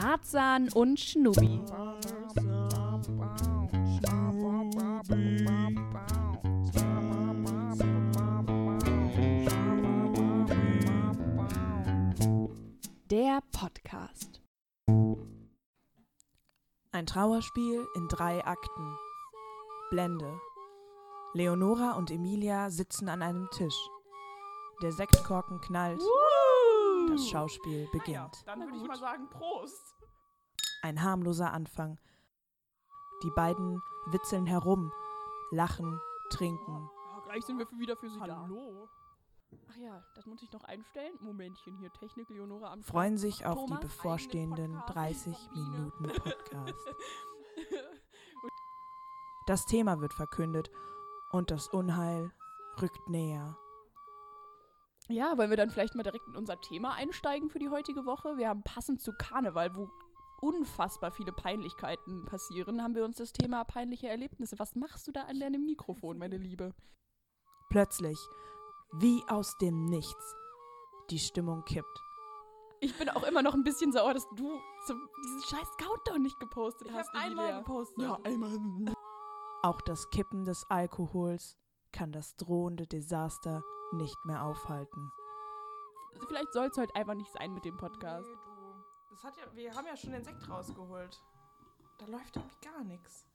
[0.00, 1.60] Tarzan und Schnubi.
[13.10, 14.40] Der Podcast.
[16.92, 18.96] Ein Trauerspiel in drei Akten.
[19.90, 20.40] Blende.
[21.34, 23.88] Leonora und Emilia sitzen an einem Tisch.
[24.80, 26.00] Der Sektkorken knallt.
[27.08, 28.46] Das Schauspiel beginnt.
[28.46, 29.94] Dann würde ich mal sagen, Prost.
[30.82, 31.98] Ein harmloser Anfang.
[33.22, 34.92] Die beiden witzeln herum,
[35.50, 36.00] lachen,
[36.30, 36.88] trinken.
[37.14, 38.88] Ja, gleich sind wir für- wieder für Sie Hallo.
[39.70, 41.14] Ach ja, das muss ich noch einstellen.
[41.20, 45.54] Momentchen hier, Technik, Leonora am Freuen sich auf Thomas, die bevorstehenden eigenen 30 Podcast.
[45.54, 46.88] Minuten Podcast.
[49.46, 50.70] Das Thema wird verkündet
[51.30, 52.30] und das Unheil
[52.82, 53.56] rückt näher.
[55.08, 58.36] Ja, wollen wir dann vielleicht mal direkt in unser Thema einsteigen für die heutige Woche?
[58.36, 59.88] Wir haben passend zu Karneval, wo
[60.40, 64.58] unfassbar viele Peinlichkeiten passieren, haben wir uns das Thema peinliche Erlebnisse.
[64.58, 66.74] Was machst du da an deinem Mikrofon, meine Liebe?
[67.70, 68.18] Plötzlich,
[69.00, 70.36] wie aus dem Nichts,
[71.10, 71.98] die Stimmung kippt.
[72.80, 76.88] Ich bin auch immer noch ein bisschen sauer, dass du diesen scheiß Countdown nicht gepostet
[76.88, 77.08] Ich hast.
[77.12, 78.04] habe einmal gepostet.
[78.04, 78.94] Ja, einmal.
[79.62, 81.56] Auch das Kippen des Alkohols
[81.92, 85.12] kann das drohende Desaster nicht mehr aufhalten.
[86.26, 88.26] Vielleicht soll es heute einfach nicht sein mit dem Podcast.
[88.26, 88.84] Nee, du.
[89.10, 91.20] Das hat ja, wir haben ja schon den Sekt rausgeholt.
[91.98, 93.26] Da läuft irgendwie gar nichts.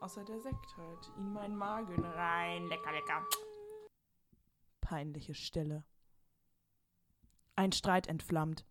[0.00, 1.12] Außer der Sekt halt.
[1.16, 2.66] In meinen Magen rein.
[2.68, 3.24] Lecker, lecker.
[4.80, 5.84] Peinliche Stille.
[7.56, 8.64] Ein Streit entflammt.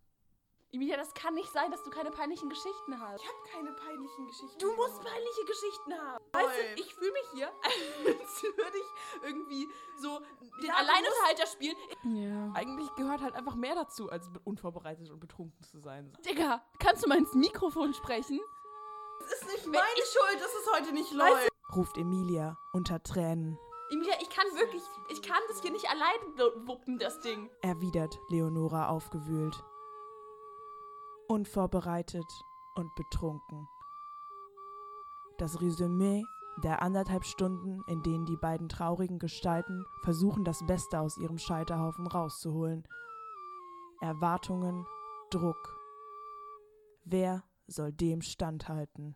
[0.75, 3.21] Emilia, das kann nicht sein, dass du keine peinlichen Geschichten hast.
[3.21, 4.57] Ich habe keine peinlichen Geschichten.
[4.59, 6.23] Du musst peinliche Geschichten haben.
[6.33, 7.47] Weißt du, ich fühle mich hier,
[8.19, 9.67] als würde ich irgendwie
[9.97, 10.19] so
[10.59, 11.75] den Ja, du Alleinunterhalter spielen.
[12.03, 12.51] Ja.
[12.53, 16.11] Eigentlich gehört halt einfach mehr dazu, als be- unvorbereitet und betrunken zu sein.
[16.25, 18.39] Digga, kannst du mal ins Mikrofon sprechen?
[19.19, 21.49] Das ist nicht meine Schuld, dass es heute nicht läuft.
[21.75, 23.57] ruft Emilia unter Tränen,
[23.91, 27.49] Emilia, ich kann wirklich, ich kann das hier nicht allein wu- wuppen, das Ding.
[27.61, 29.63] erwidert Leonora aufgewühlt.
[31.27, 32.25] Unvorbereitet
[32.75, 33.67] und betrunken.
[35.37, 36.23] Das Resümee
[36.63, 42.07] der anderthalb Stunden, in denen die beiden traurigen Gestalten versuchen, das Beste aus ihrem Scheiterhaufen
[42.07, 42.87] rauszuholen.
[44.01, 44.85] Erwartungen,
[45.31, 45.77] Druck.
[47.03, 49.15] Wer soll dem standhalten?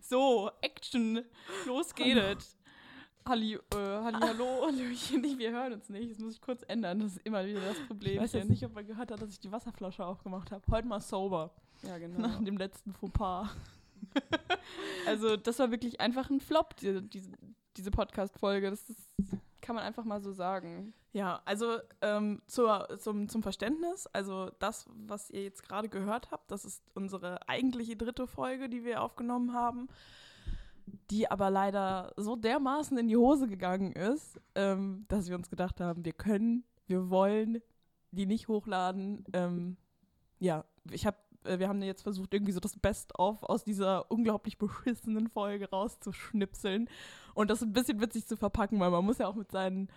[0.00, 1.24] So, Action.
[1.66, 2.59] Los geht es.
[3.30, 6.10] Halli, äh, Halli, hallo, Hallöchen, nicht, wir hören uns nicht.
[6.10, 8.14] Das muss ich kurz ändern, das ist immer wieder das Problem.
[8.14, 10.64] Ich weiß jetzt nicht, ob man gehört hat, dass ich die Wasserflasche aufgemacht habe.
[10.68, 11.52] Heute mal sober.
[11.82, 12.18] Ja, genau.
[12.18, 13.48] Nach dem letzten Fauxpas.
[15.06, 17.30] Also, das war wirklich einfach ein Flop, diese, diese,
[17.76, 18.70] diese Podcast-Folge.
[18.70, 19.00] Das ist,
[19.60, 20.92] kann man einfach mal so sagen.
[21.12, 26.50] Ja, also ähm, zur, zum, zum Verständnis, also das, was ihr jetzt gerade gehört habt,
[26.50, 29.88] das ist unsere eigentliche dritte Folge, die wir aufgenommen haben,
[31.10, 35.80] die aber leider so dermaßen in die Hose gegangen ist, ähm, dass wir uns gedacht
[35.80, 37.60] haben, wir können, wir wollen
[38.10, 39.24] die nicht hochladen.
[39.32, 39.76] Ähm,
[40.38, 44.58] ja, ich habe äh, wir haben jetzt versucht, irgendwie so das Best-of aus dieser unglaublich
[44.58, 46.88] beschissenen Folge rauszuschnipseln
[47.34, 49.88] und das ein bisschen witzig zu verpacken, weil man muss ja auch mit seinen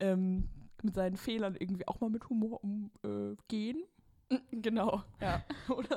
[0.00, 0.48] ähm,
[0.82, 3.82] mit seinen Fehlern irgendwie auch mal mit Humor umgehen.
[4.50, 5.44] Genau, ja.
[5.68, 5.96] Oder?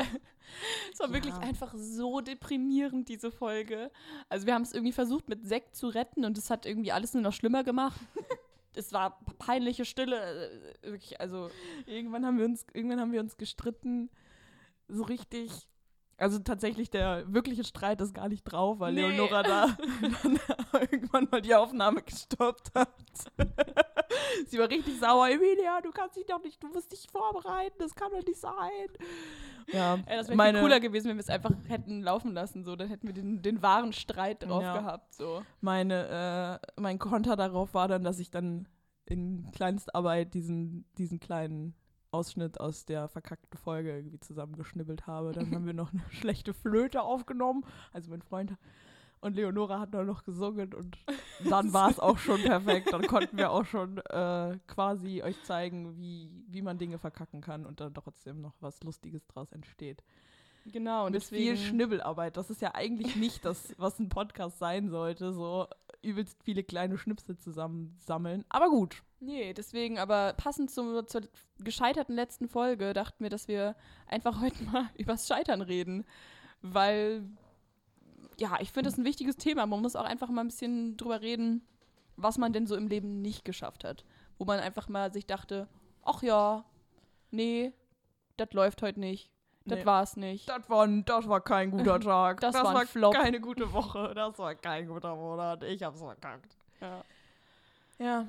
[0.92, 1.40] Es war wirklich Ja.
[1.42, 3.92] einfach so deprimierend, diese Folge.
[4.30, 7.14] Also wir haben es irgendwie versucht, mit Sekt zu retten und es hat irgendwie alles
[7.14, 8.00] nur noch schlimmer gemacht.
[8.76, 10.50] es war peinliche Stille.
[10.82, 11.50] äh, Wirklich, also
[11.86, 14.10] irgendwann haben wir uns, irgendwann haben wir uns gestritten.
[14.88, 15.68] So richtig.
[16.20, 19.02] Also tatsächlich, der wirkliche Streit ist gar nicht drauf, weil Nee.
[19.08, 20.40] Leonora da dann
[20.82, 22.90] irgendwann mal die Aufnahme gestoppt hat.
[24.48, 25.30] Sie war richtig sauer.
[25.30, 28.54] Emilia, du kannst dich doch nicht, du musst dich vorbereiten, das kann doch nicht sein.
[29.72, 32.64] Ja, ey, das wäre cooler gewesen, wenn wir es einfach hätten laufen lassen.
[32.64, 32.76] So.
[32.76, 34.78] Dann hätten wir den, den wahren Streit drauf Ja.
[34.80, 35.14] gehabt.
[35.16, 35.42] So.
[35.62, 38.68] meine, äh, mein Konter darauf war dann, dass ich dann
[39.06, 41.76] in Kleinstarbeit diesen, diesen kleinen
[42.12, 45.32] Ausschnitt aus der verkackten Folge irgendwie zusammengeschnibbelt habe.
[45.32, 47.66] Dann haben wir noch eine schlechte Flöte aufgenommen.
[47.94, 48.56] Also mein Freund
[49.22, 50.98] und Leonora hat dann noch gesungen und
[51.50, 52.94] dann war es auch schon perfekt.
[52.94, 57.66] Dann konnten wir auch schon äh, quasi euch zeigen, wie, wie man Dinge verkacken kann
[57.66, 60.04] und dann trotzdem noch was Lustiges draus entsteht.
[60.66, 62.38] Genau, und Mit deswegen, viel Schnibbelarbeit.
[62.38, 65.34] Das ist ja eigentlich nicht das, was ein Podcast sein sollte.
[65.34, 65.68] So
[66.02, 68.46] übelst viele kleine Schnipsel zusammensammeln.
[68.50, 69.04] Aber gut.
[69.22, 71.22] Nee, deswegen, aber passend zum, zur
[71.60, 73.76] gescheiterten letzten Folge dachten wir, dass wir
[74.08, 76.06] einfach heute mal übers Scheitern reden.
[76.62, 77.24] Weil,
[78.38, 79.66] ja, ich finde das ein wichtiges Thema.
[79.66, 81.66] Man muss auch einfach mal ein bisschen drüber reden,
[82.16, 84.06] was man denn so im Leben nicht geschafft hat.
[84.38, 85.68] Wo man einfach mal sich dachte,
[86.04, 86.64] ach ja,
[87.32, 87.74] nee,
[88.38, 89.30] das läuft heute nicht.
[89.66, 89.86] Das Nee.
[89.86, 90.48] war's nicht.
[90.50, 92.40] Das war, das war kein guter Tag.
[92.40, 93.14] Das war ein Flop.
[93.14, 94.14] keine gute Woche.
[94.16, 95.64] Das war kein guter Monat.
[95.64, 96.58] Ich hab's verkackt.
[96.82, 97.04] Ja.
[98.00, 98.28] Ja.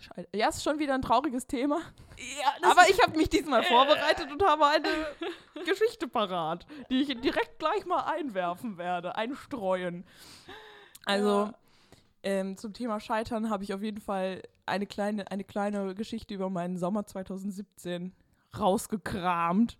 [0.00, 0.28] Scheiße.
[0.34, 1.80] Ja, ist schon wieder ein trauriges Thema.
[2.18, 4.88] Ja, Aber ich habe mich diesmal vorbereitet und habe eine
[5.64, 10.04] Geschichte parat, die ich direkt gleich mal einwerfen werde, einstreuen.
[11.06, 11.54] Also Ja.
[12.22, 16.50] ähm, zum Thema Scheitern habe ich auf jeden Fall eine kleine, eine kleine Geschichte über
[16.50, 18.12] meinen Sommer 2017
[18.58, 19.76] rausgekramt.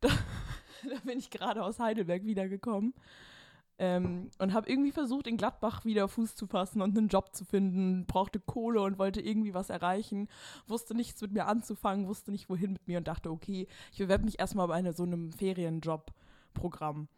[0.00, 0.08] Da,
[0.88, 2.94] da bin ich gerade aus Heidelberg wiedergekommen.
[3.80, 7.44] Ähm, und habe irgendwie versucht, in Gladbach wieder Fuß zu fassen und einen Job zu
[7.44, 10.28] finden, brauchte Kohle und wollte irgendwie was erreichen,
[10.66, 14.24] wusste nichts mit mir anzufangen, wusste nicht wohin mit mir und dachte, okay, ich bewerbe
[14.24, 17.08] mich erstmal bei einer, so einem Ferienjob-Programm.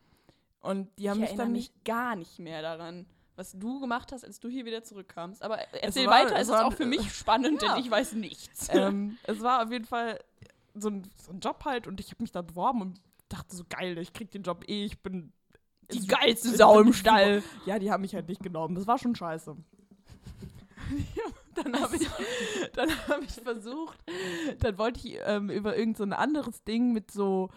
[0.61, 4.13] Und die haben ich mich erinnere dann mich gar nicht mehr daran, was du gemacht
[4.13, 5.43] hast, als du hier wieder zurückkamst.
[5.43, 7.75] Aber Es erzähl war- weiter, es es ist war- auch für mich spannend, Ja.
[7.75, 8.69] denn ich weiß nichts.
[8.71, 10.21] ähm, es war auf jeden Fall
[10.75, 13.65] so ein, so ein Job halt und ich habe mich da beworben und dachte so,
[13.69, 15.33] geil, ich krieg den Job eh, ich bin
[15.93, 16.93] Die geilste Sau im.
[16.93, 17.43] Stall.
[17.67, 18.75] Ja, die haben mich halt nicht genommen.
[18.75, 19.57] Das war schon scheiße.
[21.55, 22.09] dann habe ich,
[22.75, 23.99] dann hab ich versucht,
[24.59, 27.51] dann wollte ich ähm, über irgend so ein anderes Ding mit so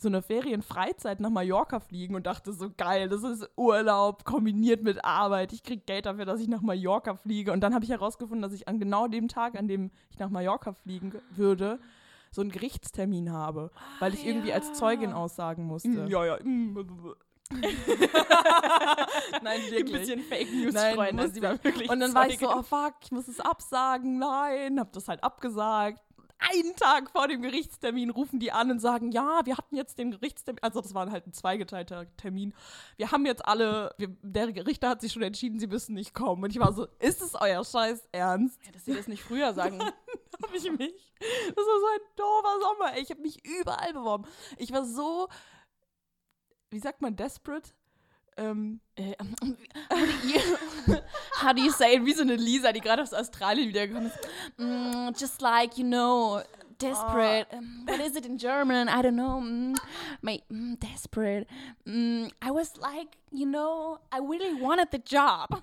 [0.00, 5.04] so einer Ferienfreizeit nach Mallorca fliegen und dachte so geil, das ist Urlaub kombiniert mit
[5.04, 5.52] Arbeit.
[5.52, 7.52] Ich krieg Geld dafür, dass ich nach Mallorca fliege.
[7.52, 10.30] Und dann habe ich herausgefunden, dass ich an genau dem Tag, an dem ich nach
[10.30, 11.80] Mallorca fliegen würde,
[12.30, 15.88] so einen Gerichtstermin habe, weil ich irgendwie als Zeugin aussagen musste.
[15.88, 16.38] Mm, Ja, ja.
[19.42, 19.92] Nein, Ein wirklich.
[19.92, 22.62] bisschen Fake News Nein, streuen, dass sie war wirklich Und dann war ich so, oh
[22.62, 24.18] fuck, ich muss es absagen.
[24.18, 26.02] Nein, hab das halt abgesagt.
[26.40, 30.12] Einen Tag vor dem Gerichtstermin rufen die an und sagen, ja, wir hatten jetzt den
[30.12, 32.54] Gerichtstermin, also das war halt ein zweigeteilter Termin.
[32.96, 36.44] Wir haben jetzt alle, wir, der Richter hat sich schon entschieden, sie müssen nicht kommen.
[36.44, 38.56] Und ich war so, ist es euer Scheiß Ernst?
[38.64, 39.80] Ja, dass sie das nicht früher sagen.
[40.42, 40.94] Hab ich mich.
[41.18, 42.94] Das war so ein doofer Sommer.
[42.94, 43.02] ey.
[43.02, 44.24] Ich habe mich überall beworben.
[44.58, 45.28] Ich war so,
[46.70, 47.72] wie sagt man, desperate?
[48.36, 49.14] Ähm, Äh,
[51.40, 52.04] How do you say it?
[52.04, 54.18] Wie so eine Lisa, die gerade aus Australien wiedergekommen ist.
[54.56, 56.40] Mm, just like, you know,
[56.78, 57.46] desperate.
[57.52, 58.88] Um, what is it in German?
[58.88, 59.40] I don't know.
[59.40, 59.76] Mm,
[60.22, 61.46] my, mm, desperate.
[61.86, 65.48] Mm, I was like, you know, I really wanted the job.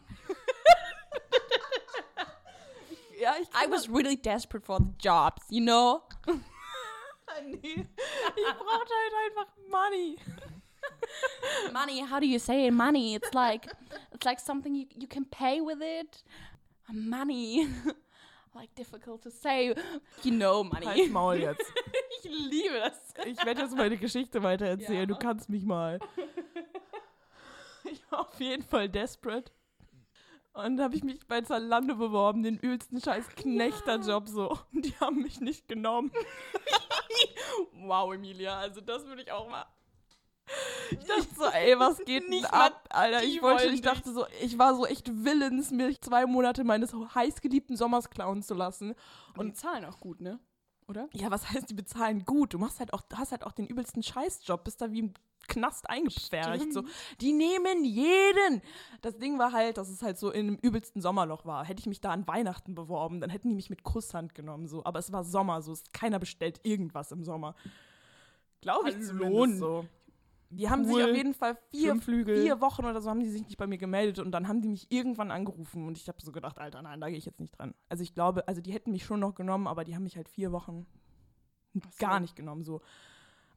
[3.20, 6.04] ja, ich I was really desperate for the jobs, you know?
[7.46, 7.86] nee.
[8.36, 10.18] Ich brauchte halt einfach Money.
[11.74, 12.72] Money, how do you say it?
[12.72, 13.16] Money.
[13.16, 13.68] It's like,
[14.14, 16.24] it's like something you, you can pay with it.
[16.92, 17.68] Money.
[18.56, 19.74] like difficult to say.
[20.24, 20.86] You know, money.
[20.86, 21.64] Halt's Maul jetzt.
[22.24, 23.14] Ich liebe das.
[23.28, 25.02] Ich werde jetzt meine Geschichte weiter erzählen.
[25.02, 25.06] Ja.
[25.06, 26.00] Du kannst mich mal.
[27.88, 29.52] Ich war auf jeden Fall desperate.
[30.54, 34.58] Und habe ich mich bei Zalando beworben, den übelsten scheiß Knechterjob so.
[34.74, 36.12] Und die haben mich nicht genommen.
[37.74, 39.66] Wow, Emilia, also das würde ich auch mal.
[40.92, 43.24] Ich dachte so, ey, was geht Nicht ab, Alter?
[43.24, 47.76] Ich wollte, ich dachte so, ich war so echt willens, mich zwei Monate meines heißgeliebten
[47.76, 48.94] Sommers klauen zu lassen.
[49.36, 50.40] Und die zahlen auch gut, ne?
[50.88, 51.10] Oder?
[51.14, 52.54] Ja, was heißt, die bezahlen gut?
[52.54, 55.14] Du machst halt auch, hast halt auch den übelsten Scheißjob, bist da wie im
[55.48, 56.72] Knast eingepfercht.
[56.74, 56.84] So.
[57.22, 58.62] Die nehmen jeden.
[59.02, 61.66] Das Ding war halt, dass es halt so in einem übelsten Sommerloch war.
[61.66, 64.68] Hätte ich mich da an Weihnachten beworben, dann hätten die mich mit Kusshand genommen.
[64.68, 64.84] So.
[64.86, 65.72] Aber es war Sommer, so.
[65.72, 67.56] Es- Keiner bestellt irgendwas im Sommer.
[68.62, 69.86] Glaube ich zumindest so.
[70.58, 71.04] Die haben sich Cool.
[71.04, 74.20] auf jeden Fall vier, vier Wochen oder so haben die sich nicht bei mir gemeldet
[74.20, 77.10] und dann haben die mich irgendwann angerufen und ich habe so gedacht, Alter, nein, da
[77.10, 77.74] gehe ich jetzt nicht dran.
[77.90, 80.30] Also ich glaube, also die hätten mich schon noch genommen, aber die haben mich halt
[80.30, 80.86] vier Wochen
[81.74, 81.82] so.
[82.00, 82.82] gar nicht genommen so.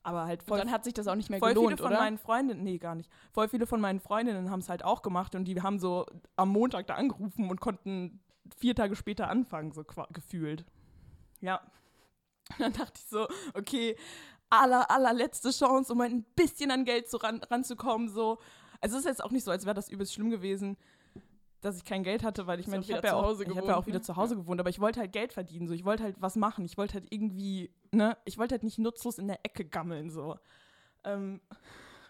[0.03, 1.87] Aber halt voll, Und dann hat sich das auch nicht mehr voll gelohnt, viele von
[1.89, 1.99] oder?
[2.01, 3.11] meinen Freundinnen, nee, gar nicht.
[3.33, 6.49] Voll viele von meinen Freundinnen haben es halt auch gemacht und die haben so am
[6.51, 8.21] Montag da angerufen und konnten
[8.57, 10.65] vier Tage später anfangen, so gefühlt.
[11.41, 11.61] Ja.
[12.59, 13.97] Dann dachte ich so, okay,
[14.51, 18.09] aller, allerletzte Chance, um ein bisschen an Geld so ran, ranzukommen.
[18.09, 18.39] So.
[18.81, 20.77] Also es ist jetzt auch nicht so, als wäre das übelst schlimm gewesen,
[21.61, 23.65] dass ich kein Geld hatte, weil ich meine, ich habe ja, zu auch- ich hab
[23.67, 24.03] ja auch wieder ne?
[24.03, 25.67] zu Hause gewohnt, aber ich wollte halt Geld verdienen.
[25.67, 25.75] So.
[25.75, 26.65] Ich wollte halt was machen.
[26.65, 30.11] Ich wollte halt irgendwie, ne, ich wollte halt nicht nutzlos in der Ecke gammeln.
[30.11, 30.37] So.
[31.05, 31.41] Ähm,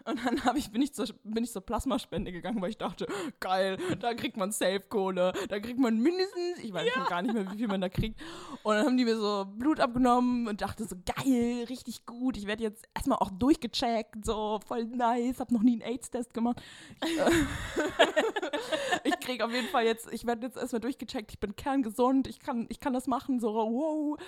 [0.05, 3.07] und dann hab ich, bin, ich zur, bin ich zur Plasmaspende gegangen, weil ich dachte,
[3.39, 7.51] geil, da kriegt man Safe-Kohle, da kriegt man mindestens, ich weiß schon gar nicht mehr,
[7.51, 8.19] wie viel man da kriegt.
[8.63, 12.47] Und dann haben die mir so Blut abgenommen und dachte so, geil, richtig gut, ich
[12.47, 16.61] werde jetzt erstmal auch durchgecheckt, so voll nice, hab noch nie einen AIDS-Test gemacht.
[17.03, 17.19] Ich,
[19.03, 22.39] ich krieg auf jeden Fall jetzt, ich werde jetzt erstmal durchgecheckt, ich bin kerngesund, ich
[22.39, 24.19] kann, ich kann das machen, so wow,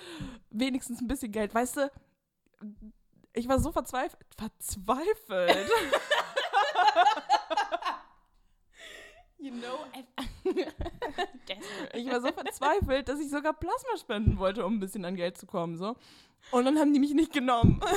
[0.50, 1.90] wenigstens ein bisschen Geld, weißt du?
[3.34, 4.26] Ich war so verzweifelt.
[4.36, 5.70] Verzweifelt?
[9.42, 9.80] You know,
[11.94, 15.36] Ich war so verzweifelt, dass ich sogar Plasma spenden wollte, um ein bisschen an Geld
[15.36, 15.76] zu kommen.
[15.76, 15.96] So.
[16.52, 17.80] Und dann haben die mich nicht genommen.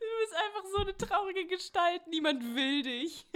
[0.00, 2.02] Du bist einfach so eine traurige Gestalt.
[2.08, 3.26] Niemand will dich.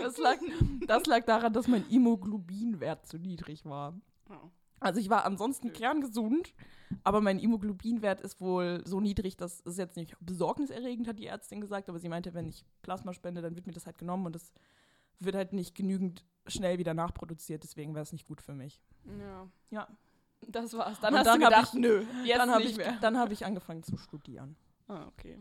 [0.00, 0.38] Das lag,
[0.86, 3.94] das lag daran, dass mein Immoglobinwert zu niedrig war.
[4.80, 6.52] Also ich war ansonsten kerngesund,
[7.04, 11.60] aber mein Immoglobinwert ist wohl so niedrig, dass es jetzt nicht besorgniserregend, hat die Ärztin
[11.60, 14.34] gesagt, aber sie meinte, wenn ich Plasma spende, dann wird mir das halt genommen und
[14.34, 14.52] das
[15.20, 18.82] wird halt nicht genügend schnell wieder nachproduziert, deswegen wäre es nicht gut für mich.
[19.18, 19.48] Ja.
[19.70, 19.88] Ja.
[20.48, 21.00] Das war's.
[21.00, 22.98] Dann Und hast dann du gedacht, ich- nö, jetzt dann habe nicht ich, mehr.
[23.00, 24.56] dann hab ich angefangen zu studieren.
[24.88, 25.38] Ah, okay.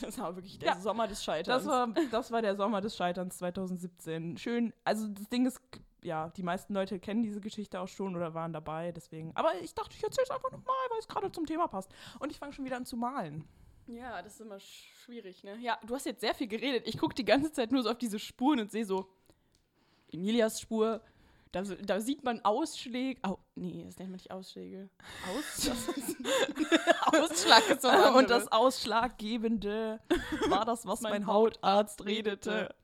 [0.00, 0.80] Das war wirklich der Ja.
[0.80, 1.64] Sommer des Scheiterns.
[1.64, 4.36] Das war, das war der Sommer des Scheiterns 2017.
[4.38, 5.60] Schön, also das Ding ist,
[6.02, 9.34] ja, die meisten Leute kennen diese Geschichte auch schon oder waren dabei, deswegen.
[9.34, 11.90] Aber ich dachte, ich erzähle es einfach nochmal, weil es gerade zum Thema passt.
[12.20, 13.44] Und ich fange schon wieder an zu malen.
[13.86, 15.56] Ja, das ist immer schwierig, ne?
[15.60, 16.86] Ja, du hast jetzt sehr viel geredet.
[16.86, 19.08] Ich gucke die ganze Zeit nur so auf diese Spuren und sehe so
[20.12, 21.00] Emilias Spur.
[21.52, 23.18] Da, da sieht man Ausschläge.
[23.22, 24.90] Au, nee, das nennt man nicht Ausschläge.
[25.34, 25.70] Aus?
[27.06, 28.52] Ausschlag ist was Und das.
[28.52, 30.00] Ausschlaggebende
[30.48, 32.74] war das, was Mein mein, Hautarzt redete.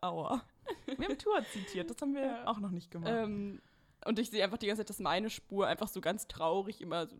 [0.00, 0.42] Aua.
[0.86, 2.46] Wir haben Tour zitiert, das haben wir Ja.
[2.46, 3.10] auch noch nicht gemacht.
[3.12, 3.60] Ähm,
[4.04, 7.06] und ich sehe einfach die ganze Zeit, dass meine Spur einfach so ganz traurig immer
[7.06, 7.16] so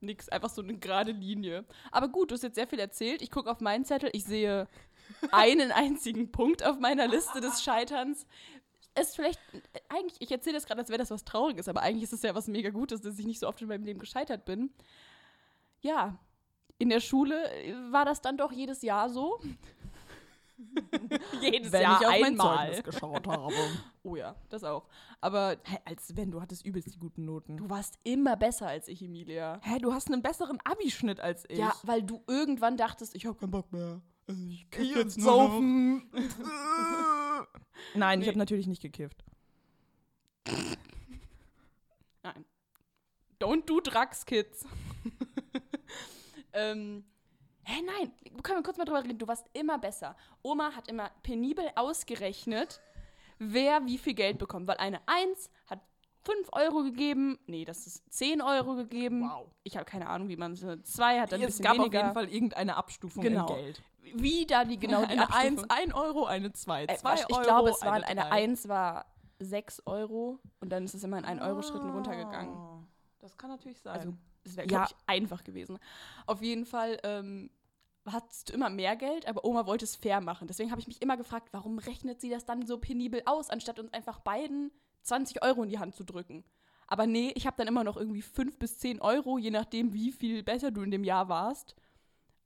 [0.00, 1.64] nix, einfach so eine gerade Linie.
[1.90, 3.22] Aber gut, du hast jetzt sehr viel erzählt.
[3.22, 4.68] Ich gucke auf meinen Zettel, ich sehe
[5.30, 8.26] einen einzigen Punkt auf meiner Liste des Scheiterns.
[8.94, 9.40] Es ist vielleicht,
[9.88, 12.34] eigentlich, ich erzähle das gerade, als wäre das was Trauriges, aber eigentlich ist es ja
[12.34, 14.70] was mega Gutes, dass ich nicht so oft in meinem Leben gescheitert bin.
[15.80, 16.16] Ja,
[16.78, 17.34] in der Schule
[17.90, 19.40] war das dann doch jedes Jahr so.
[21.40, 22.56] jedes wenn Jahr ich auf mein einmal.
[22.74, 23.54] Zeugnis geschaut habe.
[24.06, 24.86] Oh ja, das auch.
[25.22, 27.56] Aber Hä, als wenn, du hattest übelst die guten Noten.
[27.56, 29.58] du warst immer besser als ich, Emilia.
[29.62, 31.56] Hä, du hast einen besseren Abischnitt als ich.
[31.58, 34.02] Ja, weil du irgendwann dachtest, ich habe keinen Bock mehr.
[34.26, 35.48] Also ich kiff jetzt nur noch.
[35.52, 36.10] saufen.
[37.94, 38.30] Nein, ich Nee.
[38.32, 39.24] habe natürlich nicht gekifft.
[42.22, 42.44] Nein.
[43.40, 44.66] Don't do drugs, kids.
[46.52, 47.04] ähm,
[47.64, 49.18] hä, nein, können wir kurz mal drüber reden.
[49.18, 50.16] Du warst immer besser.
[50.42, 52.80] Oma hat immer penibel ausgerechnet,
[53.38, 54.66] wer wie viel Geld bekommt.
[54.68, 55.80] Weil eine 1 hat
[56.24, 57.38] 5 Euro gegeben.
[57.46, 59.22] Nee, das ist 10 Euro gegeben.
[59.28, 59.46] Wow.
[59.62, 60.60] Ich habe keine Ahnung, wie man es.
[60.60, 61.98] 2 hat dann ein es bisschen gab weniger.
[61.98, 63.46] auf jeden Fall irgendeine Abstufung Genau.
[63.48, 63.82] in Geld.
[64.14, 65.70] Wie da die genau die eine Abstufung?
[65.70, 68.32] 1, 1 Euro, eine 2, Äh, 2 wasch- Euro, ich glaube, es waren eine eine
[68.32, 69.06] 1 war
[69.38, 72.54] 6 Euro und dann ist es immer in 1 Euro Schritten runtergegangen.
[72.54, 72.82] Ah,
[73.20, 73.94] Das kann natürlich sein.
[73.94, 74.14] Also
[74.44, 74.84] es wäre, Ja.
[74.84, 75.78] glaube ich, einfach gewesen.
[76.26, 77.50] Auf jeden Fall ähm,
[78.06, 80.46] hattest du immer mehr Geld, aber Oma wollte es fair machen.
[80.48, 83.78] Deswegen habe ich mich immer gefragt, warum rechnet sie das dann so penibel aus, anstatt
[83.78, 84.70] uns einfach beiden
[85.02, 86.44] 20 Euro in die Hand zu drücken.
[86.86, 90.12] Aber nee, ich habe dann immer noch irgendwie 5 bis 10 Euro, je nachdem, wie
[90.12, 91.74] viel besser du in dem Jahr warst,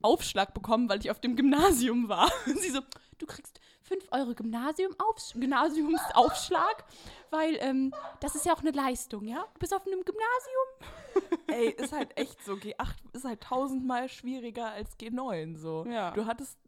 [0.02, 2.31] Aufschlag bekommen, weil ich auf dem Gymnasium war.
[2.47, 2.81] Und sie so,
[3.19, 6.85] du kriegst 5 Euro Gymnasium Aufs Gymnasiumsaufschlag,
[7.31, 9.45] weil ähm, das ist ja auch eine Leistung, ja?
[9.55, 11.38] Du bist auf einem Gymnasium.
[11.49, 12.55] Ey, ist halt echt so.
[12.55, 15.57] G8 ist halt tausendmal schwieriger als G9.
[15.57, 15.85] So.
[15.87, 16.12] Ja.
[16.12, 16.59] Du hattest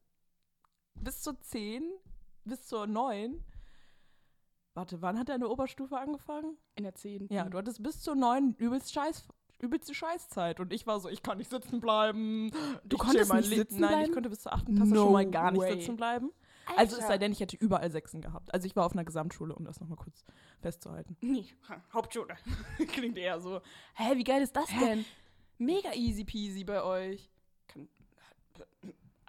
[0.95, 1.85] bis zur 10,
[2.45, 3.45] bis zur 9.
[4.75, 6.57] Warte, wann hat deine Oberstufe angefangen?
[6.77, 7.29] In der 10.
[7.31, 9.27] Ja, du hattest bis zur 9 übelst Scheiß,
[9.61, 10.61] übelste Scheißzeit.
[10.61, 12.51] Und ich war so, ich kann nicht sitzen bleiben.
[12.85, 14.05] Du Ich konntest nicht sitzen Nein, bleiben?
[14.07, 14.67] ich konnte bis zur 8.
[14.67, 15.75] Klasse No schon mal gar nicht way.
[15.81, 16.31] sitzen bleiben.
[16.77, 18.55] Also es sei denn, ich hätte überall Sechsen gehabt.
[18.55, 20.25] Also ich war auf einer Gesamtschule, um das nochmal kurz
[20.61, 21.17] festzuhalten.
[21.21, 22.37] Nee, ha, Hauptschule.
[22.89, 23.61] Klingt eher so.
[23.95, 25.05] Hä, wie geil ist das denn?
[25.59, 27.29] Mega easy peasy bei euch.
[27.67, 27.89] Kann,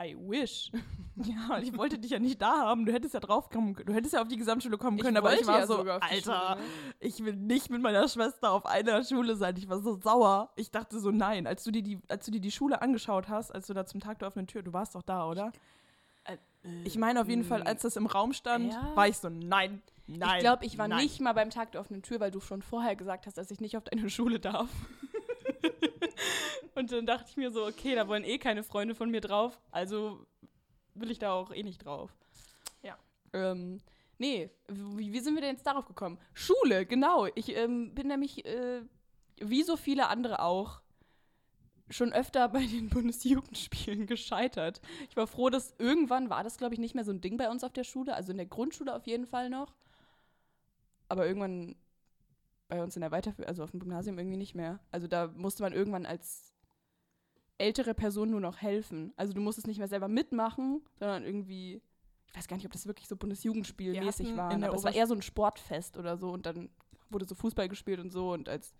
[0.03, 0.71] I wish.
[1.23, 2.85] Ja, ich wollte dich ja nicht da haben.
[2.85, 3.85] Du hättest ja drauf kommen können.
[3.85, 6.55] Du hättest ja auf die Gesamtschule kommen Ich können, aber ich war ja so, Alter,
[6.57, 6.57] Schule,
[7.01, 9.55] ich will nicht mit meiner Schwester auf einer Schule sein.
[9.57, 10.51] Ich war so sauer.
[10.55, 13.51] Ich dachte so, nein, als du dir die, als du dir die Schule angeschaut hast,
[13.53, 15.51] als du da zum Tag der offenen Tür, du warst doch da, oder?
[16.85, 18.95] Ich meine auf jeden Fall, als das im Raum stand, Ja.
[18.95, 20.35] war ich so, nein, nein.
[20.37, 21.03] ich glaube, ich war nein.
[21.03, 23.59] nicht mal beim Tag der offenen Tür, weil du schon vorher gesagt hast, dass ich
[23.59, 24.69] nicht auf deine Schule darf.
[26.75, 29.59] Und dann dachte ich mir so, okay, da wollen eh keine Freunde von mir drauf,
[29.71, 30.25] also
[30.93, 32.15] will ich da auch eh nicht drauf.
[32.81, 32.97] Ja.
[33.33, 33.81] Ähm,
[34.17, 36.17] nee, wie, wie sind wir denn jetzt darauf gekommen?
[36.33, 37.27] Schule, genau.
[37.35, 38.81] Ich ähm, bin nämlich, äh,
[39.39, 40.81] wie so viele andere auch,
[41.89, 44.81] schon öfter bei den Bundesjugendspielen gescheitert.
[45.09, 47.49] Ich war froh, dass irgendwann war das, glaube ich, nicht mehr so ein Ding bei
[47.49, 49.75] uns auf der Schule, also in der Grundschule auf jeden Fall noch.
[51.09, 51.75] Aber irgendwann
[52.69, 54.79] bei uns in der Weiterführung, also auf dem Gymnasium irgendwie nicht mehr.
[54.91, 56.50] Also da musste man irgendwann als
[57.61, 59.13] ältere Person nur noch helfen.
[59.15, 61.81] Also du musstest nicht mehr selber mitmachen, sondern irgendwie,
[62.27, 65.13] ich weiß gar nicht, ob das wirklich so Bundesjugendspielmäßig war, aber es war eher so
[65.13, 66.69] ein Sportfest oder so und dann
[67.09, 68.73] wurde so Fußball gespielt und so und als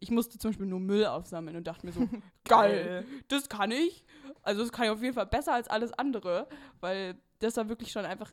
[0.00, 2.00] ich musste zum Beispiel nur Müll aufsammeln und dachte mir so,
[2.44, 4.04] geil, das kann ich.
[4.42, 6.48] Also das kann ich auf jeden Fall besser als alles andere,
[6.80, 8.32] weil das war wirklich schon einfach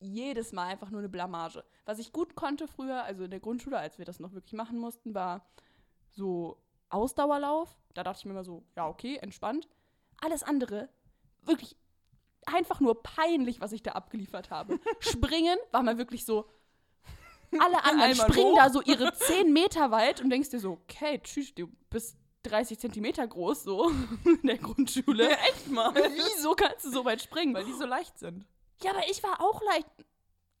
[0.00, 1.64] jedes Mal einfach nur eine Blamage.
[1.84, 4.78] Was ich gut konnte früher, also in der Grundschule, als wir das noch wirklich machen
[4.78, 5.44] mussten, war
[6.10, 6.56] so
[6.90, 7.76] Ausdauerlauf.
[7.94, 9.68] Da dachte ich mir immer so, ja, okay, entspannt.
[10.20, 10.88] Alles andere,
[11.42, 11.76] wirklich
[12.46, 14.78] einfach nur peinlich, was ich da abgeliefert habe.
[15.00, 16.48] Springen war mal wirklich so,
[17.58, 18.58] alle anderen springen hoch.
[18.58, 22.78] da so ihre 10 Meter weit und denkst dir so, okay, tschüss, du bist 30
[22.78, 23.90] Zentimeter groß, so
[24.24, 25.30] in der Grundschule.
[25.30, 25.94] Echt mal.
[25.94, 27.54] Wieso kannst du so weit springen?
[27.54, 28.46] Weil die so leicht sind.
[28.82, 29.86] Ja, aber ich war auch leicht.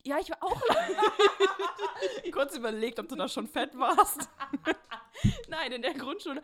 [0.04, 0.60] Ja, ich war auch.
[2.32, 4.28] Kurz überlegt, ob du da schon fett warst.
[5.48, 6.42] Nein, in der Grundschule.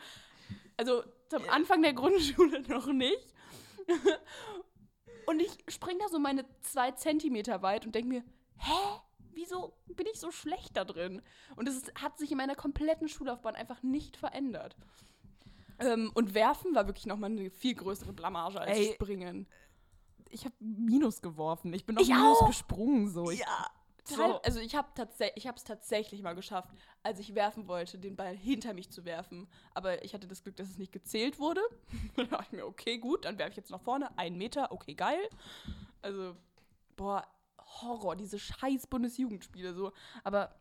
[0.76, 3.32] Also zum Anfang der Grundschule noch nicht.
[5.26, 8.24] Und ich spring da so meine zwei Zentimeter weit und denke mir,
[8.58, 9.00] hä?
[9.36, 11.20] Wieso bin ich so schlecht da drin?
[11.56, 14.76] Und es hat sich in meiner kompletten Schullaufbahn einfach nicht verändert.
[15.80, 19.48] Ähm, und werfen war wirklich nochmal eine viel größere Blamage als Ey, springen.
[20.34, 21.72] Ich habe Minus geworfen.
[21.72, 22.46] Ich bin auf Ich Minus auch.
[22.48, 23.08] gesprungen.
[23.08, 23.30] So.
[23.30, 23.70] Ich, Ja.
[24.06, 24.38] So.
[24.42, 26.68] Also ich habe tatsächlich, ich habe es tatsächlich mal geschafft,
[27.02, 29.48] als ich werfen wollte, den Ball hinter mich zu werfen.
[29.72, 31.62] Aber ich hatte das Glück, dass es nicht gezählt wurde.
[32.16, 34.92] da dachte ich mir, okay, gut, dann werfe ich jetzt nach vorne, einen Meter, okay,
[34.94, 35.26] geil.
[36.02, 36.36] Also,
[36.96, 37.26] boah,
[37.58, 39.92] Horror, diese scheiß Bundesjugendspiele so.
[40.22, 40.54] Aber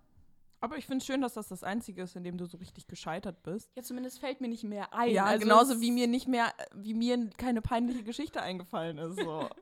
[0.63, 2.87] Aber ich finde es schön, dass das das Einzige ist, in dem du so richtig
[2.87, 3.69] gescheitert bist.
[3.75, 5.11] ja, zumindest fällt mir nicht mehr ein.
[5.11, 9.19] Ja, also genauso wie mir nicht mehr, wie mir keine peinliche Geschichte eingefallen ist.
[9.19, 9.49] So.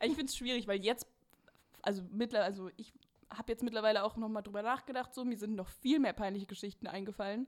[0.00, 1.06] Ich finde es schwierig, weil jetzt,
[1.82, 2.94] also mittlerweile, also ich
[3.28, 6.86] habe jetzt mittlerweile auch nochmal drüber nachgedacht, so, mir sind noch viel mehr peinliche Geschichten
[6.86, 7.46] eingefallen,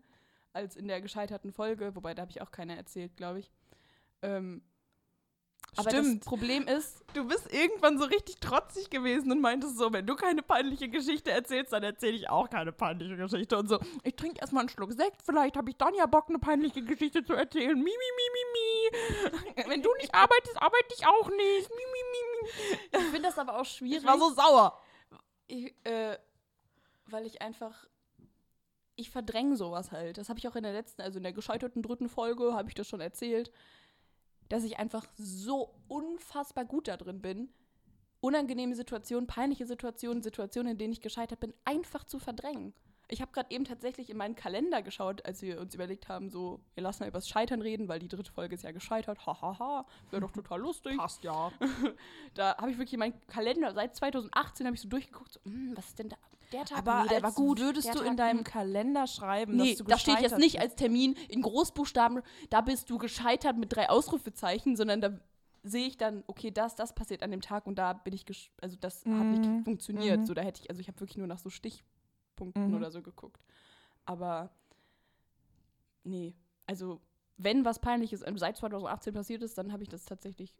[0.52, 3.50] als in der gescheiterten Folge, wobei da habe ich auch keine erzählt, glaube ich.
[4.20, 4.60] Ähm,
[5.76, 6.20] aber Stimmt.
[6.20, 10.14] das Problem ist, Du bist irgendwann so richtig trotzig gewesen und meintest so, wenn du
[10.14, 13.58] keine peinliche Geschichte erzählst, dann erzähle ich auch keine peinliche Geschichte.
[13.58, 16.38] Und so, ich trinke erstmal einen Schluck Sekt, vielleicht habe ich dann ja Bock, eine
[16.38, 17.76] peinliche Geschichte zu erzählen.
[17.76, 19.68] Mi, mi, mi, mi, mi.
[19.68, 21.68] Wenn du nicht arbeitest, arbeite ich auch nicht.
[21.70, 22.98] Mi, mi, mi, mi.
[22.98, 23.98] ich finde das aber auch schwierig.
[23.98, 24.78] Ich war so sauer.
[25.48, 26.16] ich, äh,
[27.06, 27.86] weil ich einfach,
[28.94, 30.18] ich verdränge sowas halt.
[30.18, 32.74] Das habe ich auch in der letzten, also in der gescheiterten dritten Folge, habe ich
[32.74, 33.50] das schon erzählt,
[34.50, 37.48] dass ich einfach so unfassbar gut da drin bin,
[38.20, 42.74] unangenehme Situationen, peinliche Situationen, Situationen, in denen ich gescheitert bin, einfach zu verdrängen.
[43.08, 46.60] Ich habe gerade eben tatsächlich in meinen Kalender geschaut, als wir uns überlegt haben, so,
[46.74, 49.26] wir lassen mal übers Scheitern reden, weil die dritte Folge ist ja gescheitert.
[49.26, 50.96] Hahaha, ha, ha, wäre doch total lustig.
[50.96, 51.50] Passt ja.
[52.34, 55.88] Da habe ich wirklich meinen Kalender, seit 2018 habe ich so durchgeguckt, so, hm, was
[55.88, 56.16] ist denn da?
[56.52, 57.58] Der Tag, Aber nee, der war gut.
[57.60, 58.44] würdest der du Tag, in deinem.
[58.44, 62.90] Kalender schreiben, Nee, dass du da steht jetzt nicht als Termin in Großbuchstaben, da bist
[62.90, 65.20] du gescheitert mit drei Ausrufezeichen, sondern da
[65.62, 68.24] sehe ich dann, okay, das, das passiert an dem Tag und da bin ich,
[68.60, 70.20] also das hat Mhm, nicht funktioniert.
[70.20, 70.26] mhm.
[70.26, 72.74] So, da hätte ich, also ich habe wirklich nur nach so Stichpunkten Mhm.
[72.74, 73.44] oder so geguckt.
[74.06, 74.50] Aber
[76.02, 76.34] nee,
[76.66, 77.00] also
[77.36, 80.54] wenn was Peinliches seit 2018 passiert ist, dann habe ich das tatsächlich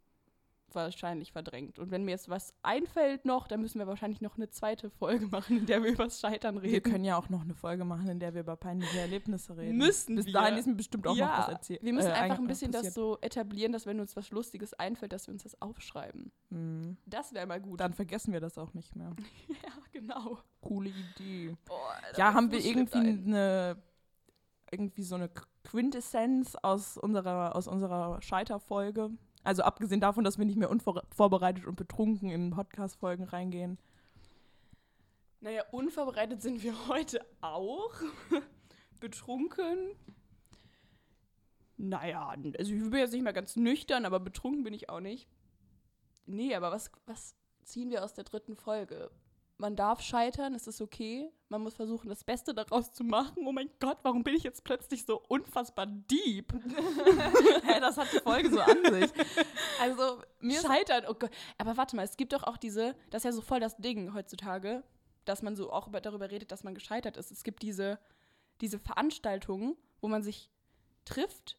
[0.75, 1.79] wahrscheinlich verdrängt.
[1.79, 5.27] Und wenn mir jetzt was einfällt noch, dann müssen wir wahrscheinlich noch eine zweite Folge
[5.27, 6.73] machen, in der wir über das Scheitern reden.
[6.73, 9.77] Wir können ja auch noch eine Folge machen, in der wir über peinliche Erlebnisse reden.
[9.79, 10.33] Müssen Bis wir.
[10.33, 11.83] dahin ist mir bestimmt auch noch Ja, was erzählt.
[11.83, 12.95] Wir müssen äh, einfach ein- bisschen das passiert.
[12.95, 16.33] so etablieren, dass wenn uns was Lustiges einfällt, dass wir uns das aufschreiben.
[16.51, 16.97] Hm.
[17.07, 17.81] Das wäre mal gut.
[17.81, 19.15] Dann vergessen wir das auch nicht mehr.
[19.49, 20.39] ja, genau.
[20.61, 21.57] Coole Idee.
[21.65, 23.25] Boah, Alter, Ja, haben wir irgendwie ein.
[23.29, 23.77] eine
[24.73, 25.29] irgendwie so eine
[25.65, 29.11] Quintessenz aus unserer aus unserer Scheiterfolge.
[29.43, 33.79] Also abgesehen davon, dass wir nicht mehr unvorbereitet und betrunken in Podcast-Folgen reingehen.
[35.41, 37.95] Naja, unvorbereitet sind wir heute auch.
[39.01, 39.97] Betrunken.
[41.79, 45.27] Naja, also ich bin jetzt nicht mehr ganz nüchtern, aber betrunken bin ich auch nicht.
[46.27, 49.11] Nee, aber was, was ziehen wir aus der dritten Folge?
[49.61, 51.31] Man darf scheitern, es ist okay.
[51.51, 53.47] Man muss versuchen, das Beste daraus zu machen.
[53.47, 56.51] Oh mein Gott, warum bin ich jetzt plötzlich so unfassbar deep?
[57.65, 59.11] Hä, das hat die Folge so an sich.
[59.79, 61.31] Also, mir Scheitern, oh Gott.
[61.59, 64.15] Aber warte mal, es gibt doch auch diese, das ist ja so voll das Ding
[64.15, 64.83] heutzutage,
[65.27, 67.31] dass man so auch über, darüber redet, dass man gescheitert ist.
[67.31, 67.99] Es gibt diese,
[68.63, 70.49] diese Veranstaltungen, wo man sich
[71.05, 71.59] trifft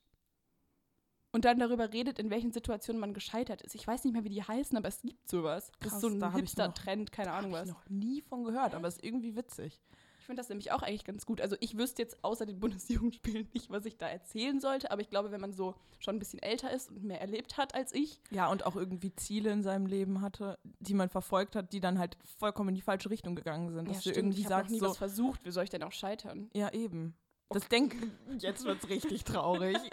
[1.32, 3.76] und dann darüber redet, in welchen Situationen man gescheitert ist.
[3.76, 5.72] Ich weiß nicht mehr, wie die heißen, aber es gibt sowas.
[5.80, 7.68] Das Krass, ist so ein da Hipster-Trend, keine Ahnung was.
[7.68, 9.82] ich noch nie von gehört, aber ist irgendwie witzig.
[10.20, 11.42] Ich finde das nämlich auch eigentlich ganz gut.
[11.42, 15.10] Also ich wüsste jetzt außer den Bundesjugendspielen nicht, was ich da erzählen sollte, aber ich
[15.10, 18.20] glaube, wenn man so schon ein bisschen älter ist und mehr erlebt hat als ich,
[18.30, 21.98] Ja, und auch irgendwie Ziele in seinem Leben hatte, die man verfolgt hat, die dann
[21.98, 23.90] halt vollkommen in die falsche Richtung gegangen sind.
[23.90, 25.92] Dass du irgendwie ich noch sagst, nie so, was versucht, wie soll ich denn auch
[25.92, 26.50] scheitern?
[26.54, 27.16] ja eben.
[27.54, 27.96] Das denk,
[28.38, 29.78] jetzt wird's richtig traurig.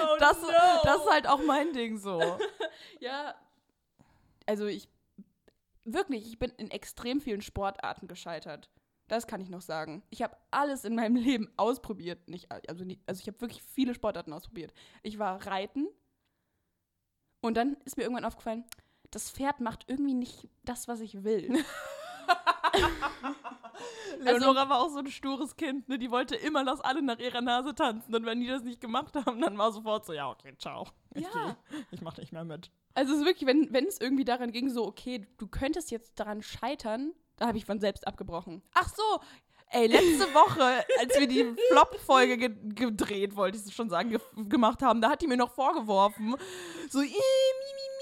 [0.00, 0.38] Oh das,
[0.82, 2.20] das ist halt auch mein Ding so.
[3.00, 3.34] Ja,
[4.46, 4.88] also ich,
[5.84, 8.70] wirklich, ich bin in extrem vielen Sportarten gescheitert.
[9.08, 10.02] Das kann ich noch sagen.
[10.10, 12.28] Ich habe alles in meinem Leben ausprobiert.
[12.28, 14.72] Nicht, also, nicht, also ich habe wirklich viele Sportarten ausprobiert.
[15.02, 15.88] Ich war reiten
[17.40, 18.64] und dann ist mir irgendwann aufgefallen,
[19.10, 21.64] das Pferd macht irgendwie nicht das, was ich will.
[24.20, 25.98] Leonora war auch so ein stures Kind, ne?
[25.98, 28.14] Die wollte immer, dass alle nach ihrer Nase tanzen.
[28.14, 30.86] Und wenn die das nicht gemacht haben, dann war sofort so, ja, okay, ciao.
[31.14, 31.56] Ich, Ja.
[31.70, 31.76] geh.
[31.92, 32.70] ich mach nicht mehr mit.
[32.94, 36.18] Also es ist wirklich, wenn, wenn es irgendwie daran ging, so, okay, du könntest jetzt
[36.18, 38.62] daran scheitern, da habe ich von selbst abgebrochen.
[38.74, 39.20] Ach so,
[39.70, 44.82] ey, letzte Woche, als wir die Flop-Folge ge gedreht, wollte ich schon sagen, ge gemacht
[44.82, 46.34] haben, da hat die mir noch vorgeworfen,
[46.90, 47.97] so, "Ih, mi, mi, mi.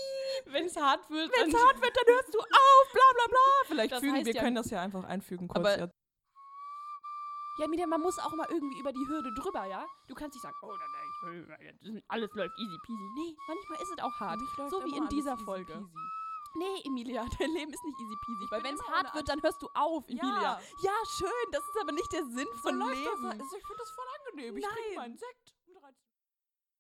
[0.53, 3.39] Wenn es hart wird, Wenn es hart wird, dann hörst du auf, bla bla bla.
[3.67, 5.59] Vielleicht Das fügen, wir ja- können das ja einfach einfügen kurz.
[5.59, 5.93] Aber- jetzt.
[7.59, 9.87] Ja, Miriam, man muss auch mal irgendwie über die Hürde drüber, ja?
[10.09, 13.09] Du kannst nicht sagen, oh, nein, nein, ich alles läuft easy peasy.
[13.15, 14.39] Nee, manchmal ist es auch hart.
[14.71, 15.73] So wie in dieser easy Folge.
[15.73, 15.91] peasy.
[16.59, 18.51] Nee, Emilia, dein Leben ist nicht easy peasy.
[18.51, 20.43] Weil bin wenn es hart wird, dann hörst du auf, Emilia.
[20.43, 20.61] Ja.
[20.83, 20.93] Ja.
[21.17, 23.05] schön, das ist aber nicht der Sinn So von Leben.
[23.05, 23.41] das.
[23.41, 24.57] Also ich finde das voll angenehm.
[24.59, 24.73] Ich Nein.
[24.75, 25.55] trinke meinen Sekt.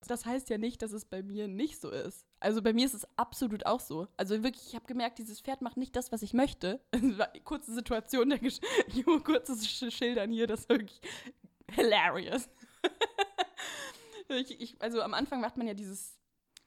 [0.06, 2.26] 13 Das heißt ja nicht, dass es bei mir nicht so ist.
[2.40, 4.08] Also bei mir ist es absolut auch so.
[4.16, 6.80] Also wirklich, ich habe gemerkt, dieses Pferd macht nicht das, was ich möchte.
[7.44, 8.60] Kurze Situation, der Gesch
[9.06, 11.00] muss kurzes Sch Schildern hier, das ist wirklich
[11.70, 12.48] hilarious.
[14.28, 16.18] ich, ich, also am Anfang macht man ja dieses,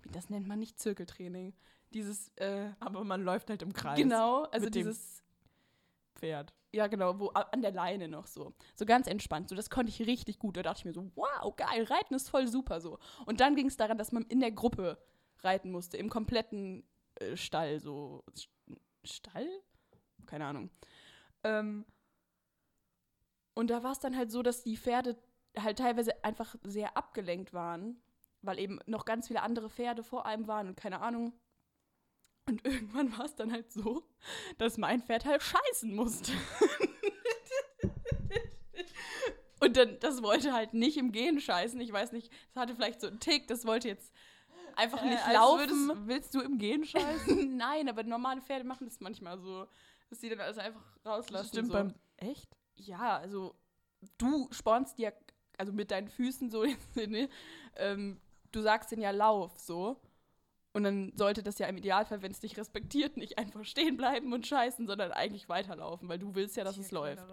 [0.03, 1.53] wie das nennt man nicht Zirkeltraining.
[1.91, 3.97] Dieses, äh, Aber man läuft halt im Kreis.
[3.97, 5.23] genau, also dieses
[6.15, 6.53] Pferd.
[6.73, 8.53] Ja, genau, wo an der Leine noch so.
[8.75, 9.49] So ganz entspannt.
[9.49, 10.57] So, das konnte ich richtig gut.
[10.57, 12.99] Da dachte ich mir so, wow, geil, Reiten ist voll super so.
[13.25, 14.97] Und dann ging es daran, dass man in der Gruppe
[15.41, 16.83] reiten musste, im kompletten
[17.15, 18.23] äh, Stall, so.
[18.35, 18.49] St-
[19.03, 19.47] Stall?
[20.25, 20.69] Keine Ahnung.
[21.43, 21.85] Ähm,
[23.53, 25.17] und da war es dann halt so, dass die Pferde
[25.57, 28.01] halt teilweise einfach sehr abgelenkt waren,
[28.41, 31.33] weil eben noch ganz viele andere Pferde vor einem waren und keine Ahnung.
[32.49, 34.03] Und irgendwann war es dann halt so,
[34.57, 36.31] dass mein Pferd halt scheißen musste.
[39.61, 41.79] Und dann, das wollte halt nicht im Gehen scheißen.
[41.81, 44.13] Ich weiß nicht, es hatte vielleicht so einen Tick, das wollte jetzt
[44.77, 45.59] einfach nicht Äh, laufen.
[45.89, 47.57] würdest- willst du im Gehen scheißen?
[47.57, 49.67] Nein, aber normale Pferde machen das manchmal so,
[50.09, 51.49] dass die dann also einfach rauslassen.
[51.49, 51.73] Stimmt so.
[51.73, 51.93] beim.
[52.17, 52.49] Echt?
[52.75, 53.53] Ja, also
[54.17, 55.13] du spornst dir,
[55.57, 56.63] also mit deinen Füßen so,
[56.95, 57.27] ne,
[57.75, 58.21] ähm,
[58.53, 59.99] du sagst denen ja Lauf so.
[60.71, 64.33] Und dann sollte das ja im Idealfall, wenn es dich respektiert, nicht einfach stehen bleiben
[64.33, 67.25] und scheißen, sondern eigentlich weiterlaufen, weil du willst ja, dass es läuft.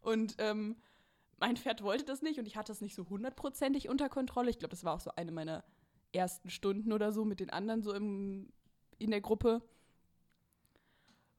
[0.00, 0.76] Und ähm,
[1.38, 4.50] mein Pferd wollte das nicht und ich hatte es nicht so hundertprozentig unter Kontrolle.
[4.50, 5.64] Ich glaube, das war auch so eine meiner
[6.12, 8.52] ersten Stunden oder so mit den anderen so im,
[8.98, 9.62] in der Gruppe.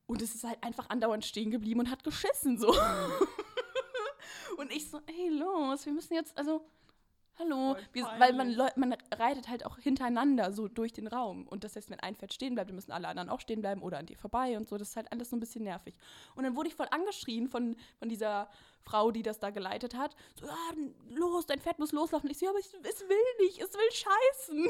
[0.06, 2.70] Und es ist halt einfach andauernd stehen geblieben und hat geschissen so.
[4.58, 6.66] und ich so, hey, los, wir müssen jetzt, also,
[7.40, 7.76] hallo.
[7.94, 11.48] Wir, weil man, man reitet halt auch hintereinander so durch den Raum.
[11.48, 13.82] Und das heißt, wenn ein Pferd stehen bleibt, dann müssen alle anderen auch stehen bleiben
[13.82, 14.78] oder an dir vorbei und so.
[14.78, 15.96] Das ist halt alles so ein bisschen nervig.
[16.36, 18.50] Und dann wurde ich voll angeschrien von, von dieser
[18.82, 20.16] Frau, die das da geleitet hat.
[20.40, 20.74] So, ah,
[21.10, 22.30] los, dein Pferd muss loslaufen.
[22.30, 24.70] Ich so, ja, aber ich, es will nicht, es will scheißen.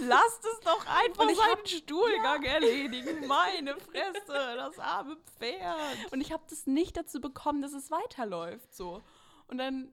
[0.08, 3.26] Lasst es doch einfach seinen hab- Stuhlgang erledigen.
[3.26, 6.12] Meine Fresse, das arme Pferd.
[6.12, 8.74] Und ich habe das nicht dazu bekommen, dass es weiterläuft.
[8.74, 9.02] So.
[9.46, 9.92] Und dann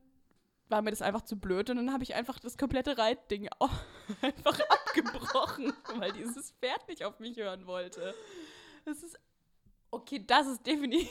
[0.70, 3.50] war mir das einfach zu blöd und dann habe ich einfach das komplette Reitding
[4.22, 8.16] einfach abgebrochen, weil dieses Pferd nicht auf mich hören wollte.
[8.86, 9.20] Das ist.
[9.94, 11.10] Okay, das ist definitiv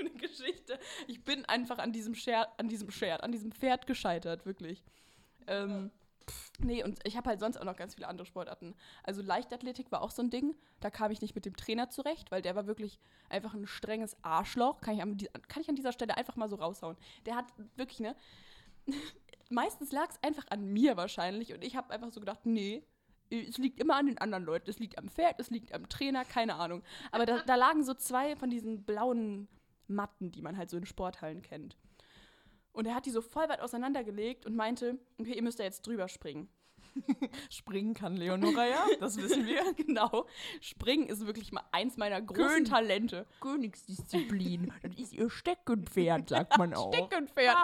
[0.00, 0.80] eine Geschichte.
[1.06, 4.82] Ich bin einfach an diesem Scher an diesem Scher an diesem Pferd gescheitert, wirklich.
[5.46, 5.92] Ähm,
[6.58, 8.74] nee, und ich habe halt sonst auch noch ganz viele andere Sportarten.
[9.02, 10.56] Also Leichtathletik war auch so ein Ding.
[10.80, 14.16] Da kam ich nicht mit dem Trainer zurecht, weil der war wirklich einfach ein strenges
[14.22, 14.80] Arschloch.
[14.80, 15.16] Kann ich an,
[15.48, 16.96] kann ich an dieser Stelle einfach mal so raushauen.
[17.26, 18.16] Der hat wirklich, ne?
[19.50, 22.84] Meistens lag es einfach an mir wahrscheinlich und ich habe einfach so gedacht, nee,
[23.30, 24.68] es liegt immer an den anderen Leuten.
[24.70, 26.82] Es liegt am Pferd, es liegt am Trainer, keine Ahnung.
[27.12, 29.48] Aber da, da lagen so zwei von diesen blauen
[29.86, 31.76] Matten, die man halt so in Sporthallen kennt.
[32.78, 35.84] Und er hat die so voll weit auseinandergelegt und meinte, okay, ihr müsst da jetzt
[35.84, 36.48] drüber springen.
[37.50, 39.74] Springen kann Leonora ja, das wissen wir.
[39.76, 40.26] genau.
[40.60, 43.26] Springen ist wirklich mal eins meiner großen Kön- Talente.
[43.40, 44.72] Königsdisziplin.
[44.82, 46.94] Das ist ihr Steckenpferd, sagt man auch.
[46.94, 47.56] Steckenpferd.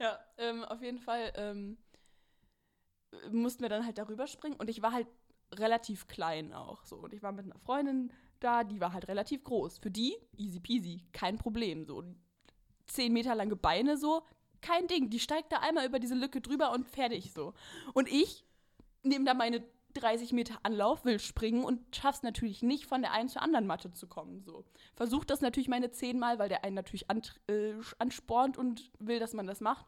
[0.00, 1.78] ja, ähm, auf jeden Fall ähm,
[3.30, 5.06] mussten wir dann halt darüber springen und ich war halt
[5.54, 6.96] relativ klein auch so.
[6.96, 9.78] Und ich war mit einer Freundin da, die war halt relativ groß.
[9.78, 11.84] Für die, easy peasy, kein Problem.
[11.84, 12.02] So
[12.92, 14.22] zehn Meter lange Beine so,
[14.60, 15.10] kein Ding.
[15.10, 17.54] Die steigt da einmal über diese Lücke drüber und fertig so.
[17.94, 18.44] Und ich
[19.02, 19.62] nehme da meine
[19.94, 23.92] 30 Meter Anlauf, will springen und schaff's natürlich nicht, von der einen zur anderen Matte
[23.92, 24.42] zu kommen.
[24.42, 24.64] So.
[24.94, 29.34] Versucht das natürlich meine zehnmal, weil der einen natürlich an, äh, anspornt und will, dass
[29.34, 29.86] man das macht.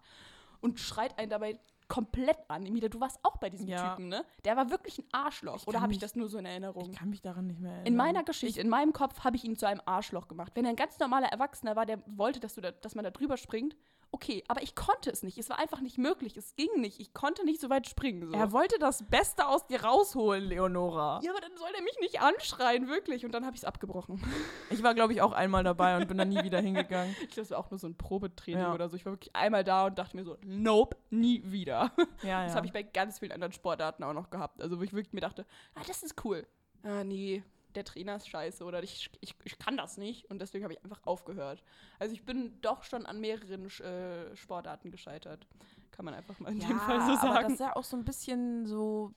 [0.61, 2.67] Und schreit einen dabei komplett an.
[2.67, 3.91] Emilia, du warst auch bei diesem Ja.
[3.91, 4.25] Typen, ne?
[4.45, 5.57] Der war wirklich ein Arschloch.
[5.63, 6.91] Ich Oder habe ich das nur so in Erinnerung?
[6.91, 7.87] Ich kann mich daran nicht mehr erinnern.
[7.87, 10.53] In meiner Geschichte, in meinem Kopf habe ich ihn zu einem Arschloch gemacht.
[10.55, 13.11] Wenn er ein ganz normaler Erwachsener war, der wollte, dass, du da, dass man da
[13.11, 13.77] drüber springt,
[14.15, 15.37] okay, aber ich konnte es nicht.
[15.39, 16.37] Es war einfach nicht möglich.
[16.37, 17.01] Es ging nicht.
[17.01, 18.29] Ich konnte nicht so weit springen.
[18.31, 18.33] So.
[18.37, 21.21] Er wollte das Beste aus dir rausholen, Leonora.
[21.23, 23.25] ja, aber dann soll er mich nicht anschreien, wirklich.
[23.27, 24.23] Und dann habe ich es abgebrochen.
[24.71, 27.15] Ich war, glaube ich, auch einmal dabei und bin dann nie wieder hingegangen.
[27.23, 28.75] Ich glaube, das war auch nur so ein Probetraining Ja.
[28.75, 28.97] oder so.
[28.97, 31.93] Ich war wirklich einmal da und dachte mir so, nope, nie wieder.
[32.23, 32.55] Ja, Das ja.
[32.57, 34.63] habe ich bei ganz vielen anderen Sportarten auch noch gehabt.
[34.63, 36.47] Also wo ich wirklich mir dachte, ah, das ist cool.
[36.83, 37.43] Ah, nee,
[37.77, 40.31] der Trainer ist scheiße oder ich, ich, ich kann das nicht.
[40.31, 41.63] Und deswegen habe ich einfach aufgehört.
[41.99, 45.47] Also ich bin doch schon an mehreren äh, Sportarten gescheitert.
[45.91, 47.53] Kann man einfach mal in dem Fall so aber das sagen.
[47.53, 49.13] ist ja auch so ein bisschen so,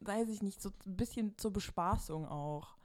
[0.00, 2.76] weiß ich nicht, so ein bisschen zur Bespaßung auch.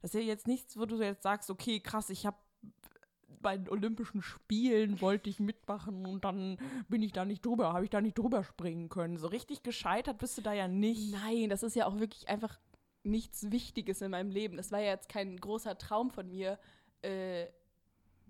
[0.00, 2.36] Das ist ja jetzt nichts, wo du jetzt sagst, okay, krass, ich habe
[3.42, 7.84] bei den Olympischen Spielen wollte ich mitmachen und dann bin ich da nicht drüber, habe
[7.84, 9.16] ich da nicht drüber springen können.
[9.16, 11.12] So richtig gescheitert bist du da ja nicht.
[11.12, 12.58] Nein, das ist ja auch wirklich einfach
[13.04, 14.56] nichts Wichtiges in meinem Leben.
[14.56, 16.58] Das war ja jetzt kein großer Traum von mir,
[17.02, 17.46] äh,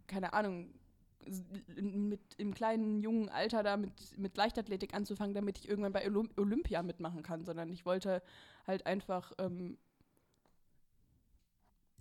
[0.07, 0.73] keine Ahnung,
[1.77, 6.39] mit im kleinen jungen Alter da mit, mit Leichtathletik anzufangen, damit ich irgendwann bei Olymp
[6.39, 8.23] Olympia mitmachen kann, sondern ich wollte
[8.67, 9.79] halt einfach, ähm,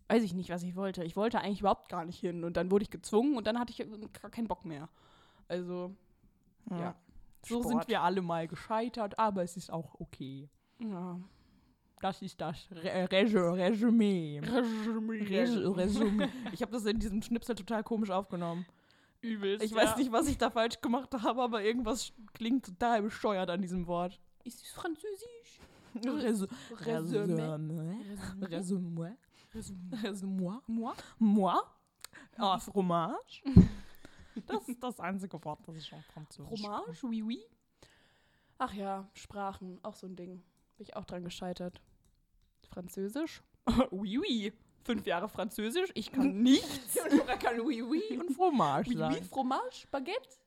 [0.07, 1.03] weiß ich nicht, was ich wollte.
[1.03, 3.71] Ich wollte eigentlich überhaupt gar nicht hin und dann wurde ich gezwungen und dann hatte
[3.71, 3.87] ich
[4.21, 4.89] gar keinen Bock mehr.
[5.47, 5.95] Also,
[6.69, 6.95] ja.
[7.45, 7.67] So Sport.
[7.67, 10.49] sind wir alle mal gescheitert, aber es ist auch okay.
[10.79, 11.19] ja.
[12.01, 14.39] Das ist das Resümee.
[14.43, 16.27] Res- Resümee.
[16.51, 18.65] Ich habe das in diesem Schnipsel total komisch aufgenommen.
[19.21, 19.63] Übelst.
[19.63, 23.61] Ich weiß nicht, was ich da falsch gemacht habe, aber irgendwas klingt total bescheuert an
[23.61, 24.19] diesem Wort.
[24.43, 25.59] Ist es französisch?
[25.95, 26.47] Resü
[26.79, 27.97] Resümee.
[28.41, 29.15] Resümee.
[30.03, 30.57] Resümee.
[30.67, 30.93] Moi?
[31.19, 31.53] Moi?
[32.37, 33.41] Ah, Fromage.
[34.47, 36.97] Das ist das einzige Wort, das ich schon französisch Fromage?
[37.03, 37.39] Oui, oui.
[38.57, 40.41] Ach ja, Sprachen, auch so ein Ding.
[40.77, 41.81] Bin ich auch dran gescheitert.
[42.71, 43.41] Französisch?
[43.91, 44.53] oui, oui.
[44.83, 46.95] Fünf Jahre Französisch, ich kann nichts.
[47.11, 49.21] Nora kann oui, oui und Fromage oui, oui.
[49.29, 50.39] Fromage, Baguette?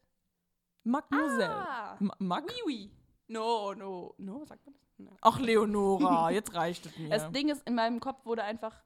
[0.82, 1.50] Mademoiselle.
[1.50, 2.44] Ah, Ma- Mac?
[2.48, 2.90] oui, oui.
[3.28, 4.82] No, no, no, sagt man das?
[4.98, 5.16] No.
[5.22, 7.08] Ach, Leonora, jetzt reicht es mir.
[7.10, 8.82] Das Ding ist, in meinem Kopf wurde einfach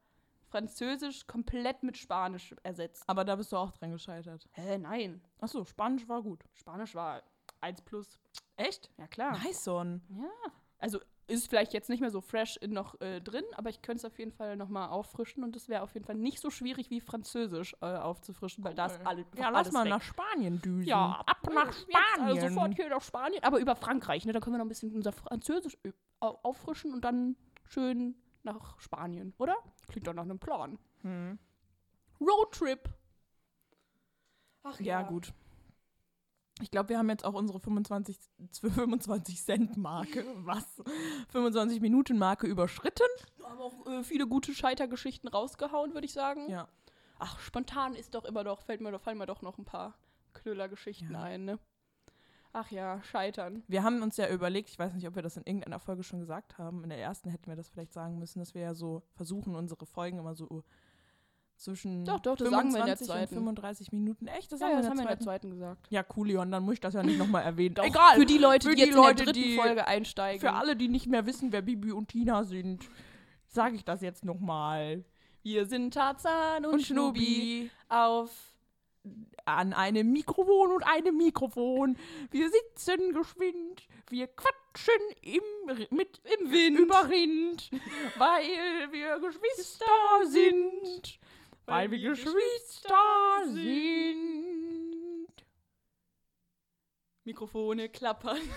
[0.51, 3.03] Französisch komplett mit Spanisch ersetzt.
[3.07, 4.49] aber da bist du auch dran gescheitert.
[4.53, 5.21] Hä, nein.
[5.41, 6.45] Achso, Spanisch war gut.
[6.55, 7.23] Spanisch war
[7.61, 8.19] 1 plus.
[8.57, 8.91] Echt?
[8.97, 9.33] Ja, klar.
[9.45, 10.01] Nice on.
[10.11, 10.53] Ja.
[10.79, 14.05] Also ist vielleicht jetzt nicht mehr so fresh noch äh, drin, aber ich könnte es
[14.05, 17.01] auf jeden Fall nochmal auffrischen und es wäre auf jeden Fall nicht so schwierig wie
[17.01, 19.91] Französisch äh, aufzufrischen, weil da ist alle, Ja, lass mal weg.
[19.91, 20.89] nach Spanien düsen.
[20.89, 22.37] Ja, ab nach Jetzt, Spanien.
[22.37, 24.33] also sofort hier nach Spanien, aber über Frankreich, ne?
[24.33, 25.77] Dann können wir noch ein bisschen unser Französisch
[26.21, 29.57] au- auffrischen und dann schön nach Spanien, oder?
[29.89, 30.79] Klingt doch nach einem Plan.
[31.03, 31.39] Hm.
[32.21, 32.89] Roadtrip.
[34.63, 35.33] Ach Ja, gut.
[36.61, 38.19] Ich glaube, wir haben jetzt auch unsere 25,
[38.61, 40.65] 25 Cent Marke, was?
[41.31, 43.07] 25 Minuten Marke überschritten.
[43.45, 46.49] Aber auch äh, viele gute Scheitergeschichten rausgehauen, würde ich sagen.
[46.51, 46.69] Ja.
[47.19, 49.95] Ach, spontan ist doch immer doch, fällt mir doch, fallen mir doch noch ein paar
[50.35, 51.23] Knüllergeschichten Ja.
[51.23, 51.59] ein, ne?
[52.53, 53.63] Ach ja, scheitern.
[53.69, 56.21] Wir haben uns ja überlegt, ich weiß nicht, ob wir das in irgendeiner Folge schon
[56.21, 56.83] gesagt haben.
[56.83, 59.85] In der ersten hätten wir das vielleicht sagen müssen, dass wir ja so versuchen, unsere
[59.85, 60.65] Folgen immer so
[61.59, 63.35] zwischen Doch, doch, das sagen wir in der 25 und zweiten.
[63.35, 64.27] 35 Minuten.
[64.29, 64.53] Echt?
[64.53, 65.51] Das Ja, haben wir das haben wir in der zweiten.
[65.51, 65.87] gesagt.
[65.91, 67.75] Ja, cool, Leon, dann muss ich das ja nicht nochmal erwähnen.
[67.75, 68.15] Doch, Egal.
[68.17, 70.41] Für die Leute, Für die die jetzt Leute, in der dritten die- Folge einsteigen.
[70.41, 72.89] Für alle, die nicht mehr wissen, wer Bibi und Tina sind,
[73.47, 75.05] sage ich das jetzt nochmal.
[75.43, 78.31] Wir sind Tarzan und, Schnubi auf
[79.47, 81.97] an einem Mikrofon und einem Mikrofon.
[82.31, 84.93] Wir sitzen geschwind, wir quatschen
[85.23, 85.41] im,
[85.97, 87.71] mit, im Wind über Rind,
[88.19, 88.43] weil
[88.93, 89.87] wir Geschwister
[90.27, 91.19] sind.
[91.69, 92.95] Weil wir Geschwister
[93.45, 95.29] sind.
[97.25, 98.39] Mikrofone klappern.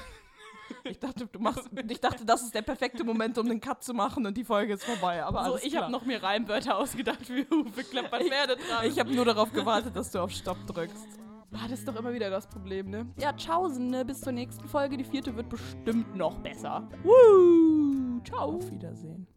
[0.86, 3.94] Ich dachte, du machst, ich dachte, das ist der perfekte Moment, um den Cut zu
[3.94, 5.22] machen und die Folge ist vorbei.
[5.22, 8.86] Aber So, ich habe noch mir Reimwörter ausgedacht für Hufe klappern Pferde dran.
[8.86, 11.20] Ich habe nur darauf gewartet, dass du auf Stopp drückst.
[11.52, 13.06] Ah, das ist doch immer wieder das Problem, ne?
[13.18, 14.06] Ja, tschaußen, ne?
[14.06, 14.96] Bis zur nächsten Folge.
[14.96, 16.88] Die vierte wird bestimmt noch besser.
[17.04, 18.22] Woo!
[18.24, 18.56] Ciao.
[18.56, 19.28] Auf Wiedersehen.